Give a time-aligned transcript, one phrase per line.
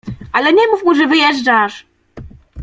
[0.37, 1.85] —Ale nie mów mu, że wyjeżdżasz!